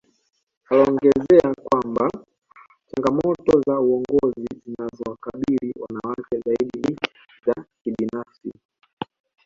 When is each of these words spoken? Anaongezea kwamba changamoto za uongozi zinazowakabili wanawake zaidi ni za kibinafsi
Anaongezea 0.69 1.53
kwamba 1.63 2.11
changamoto 2.87 3.61
za 3.67 3.79
uongozi 3.79 4.47
zinazowakabili 4.65 5.73
wanawake 5.79 6.39
zaidi 6.45 6.79
ni 6.81 6.95
za 7.45 7.65
kibinafsi 7.83 8.51